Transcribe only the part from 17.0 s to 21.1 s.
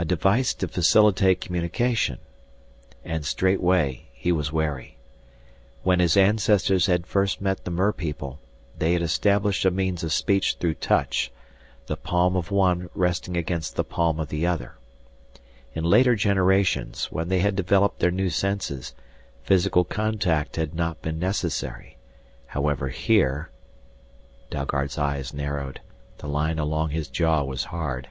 when they had developed their new senses, physical contact had not